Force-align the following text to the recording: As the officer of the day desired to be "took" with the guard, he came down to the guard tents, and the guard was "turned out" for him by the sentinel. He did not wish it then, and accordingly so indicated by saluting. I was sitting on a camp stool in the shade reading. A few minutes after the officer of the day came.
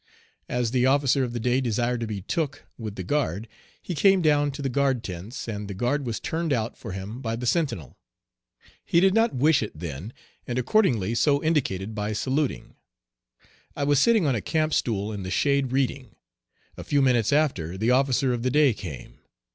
As 0.49 0.71
the 0.71 0.87
officer 0.87 1.23
of 1.23 1.31
the 1.31 1.39
day 1.39 1.61
desired 1.61 1.99
to 1.99 2.07
be 2.07 2.23
"took" 2.23 2.65
with 2.75 2.95
the 2.95 3.03
guard, 3.03 3.47
he 3.83 3.93
came 3.93 4.19
down 4.23 4.49
to 4.53 4.63
the 4.63 4.67
guard 4.67 5.03
tents, 5.03 5.47
and 5.47 5.67
the 5.67 5.75
guard 5.75 6.07
was 6.07 6.19
"turned 6.19 6.51
out" 6.51 6.75
for 6.75 6.93
him 6.93 7.21
by 7.21 7.35
the 7.35 7.45
sentinel. 7.45 7.95
He 8.83 8.99
did 8.99 9.13
not 9.13 9.35
wish 9.35 9.61
it 9.61 9.77
then, 9.77 10.11
and 10.47 10.57
accordingly 10.57 11.13
so 11.13 11.43
indicated 11.43 11.93
by 11.93 12.13
saluting. 12.13 12.73
I 13.75 13.83
was 13.83 13.99
sitting 13.99 14.25
on 14.25 14.33
a 14.33 14.41
camp 14.41 14.73
stool 14.73 15.13
in 15.13 15.21
the 15.21 15.29
shade 15.29 15.71
reading. 15.71 16.15
A 16.77 16.83
few 16.83 17.03
minutes 17.03 17.31
after 17.31 17.77
the 17.77 17.91
officer 17.91 18.33
of 18.33 18.41
the 18.41 18.49
day 18.49 18.73
came. 18.73 19.19